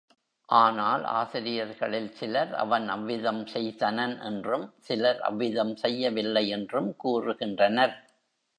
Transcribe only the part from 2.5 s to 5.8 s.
அவன் அவ்விதம் செய்தனன் என்றும், சிலர் அவ்விதம்